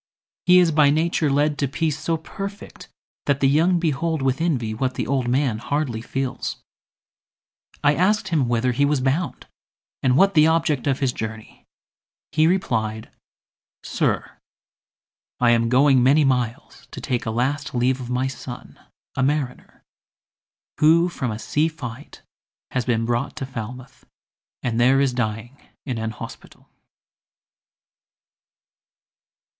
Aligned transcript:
He 0.47 0.57
is 0.57 0.71
by 0.71 0.89
nature 0.89 1.29
led 1.29 1.59
To 1.59 1.67
peace 1.67 1.99
so 1.99 2.17
perfect, 2.17 2.87
that 3.27 3.39
the 3.39 3.47
young 3.47 3.77
behold 3.77 4.23
With 4.23 4.41
envy, 4.41 4.73
what 4.73 4.95
the 4.95 5.05
old 5.05 5.27
man 5.27 5.59
hardly 5.59 6.01
feels. 6.01 6.57
—I 7.83 7.93
asked 7.93 8.29
him 8.29 8.47
whither 8.47 8.71
he 8.71 8.83
was 8.83 8.99
bound, 8.99 9.45
and 10.01 10.17
what 10.17 10.33
The 10.33 10.47
object 10.47 10.87
of 10.87 11.01
his 11.01 11.13
journey; 11.13 11.67
he 12.31 12.47
replied 12.47 13.11
"Sir! 13.83 14.39
I 15.39 15.51
am 15.51 15.69
going 15.69 16.01
many 16.01 16.25
miles 16.25 16.87
to 16.89 16.99
take 16.99 17.27
A 17.27 17.29
last 17.29 17.75
leave 17.75 18.01
of 18.01 18.09
my 18.09 18.25
son, 18.25 18.79
a 19.15 19.21
mariner, 19.21 19.83
Who 20.79 21.09
from 21.09 21.29
a 21.29 21.37
sea 21.37 21.67
fight 21.67 22.23
has 22.71 22.85
been 22.85 23.05
brought 23.05 23.35
to 23.35 23.45
Falmouth, 23.45 24.03
And 24.63 24.79
there 24.79 24.99
is 24.99 25.13
dying 25.13 25.57
in 25.85 25.99
an 25.99 26.09
hospital." 26.09 26.67